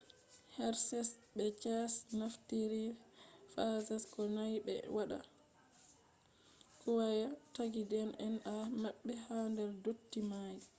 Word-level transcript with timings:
hershes 0.55 1.09
be 1.35 1.45
chase 1.63 1.95
naftiri 2.19 2.85
phages 3.53 4.03
ko 4.13 4.21
nyau 4.35 4.53
ɓe 4.65 4.75
waɗa 4.97 5.19
kwaya 6.81 7.27
tagi 7.55 7.81
dna 7.91 8.53
mabbe 8.81 9.13
ha 9.25 9.37
der 9.57 9.71
dotti 9.83 10.19
mai 10.31 10.59